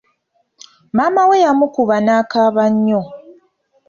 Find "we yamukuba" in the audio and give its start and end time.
1.29-1.95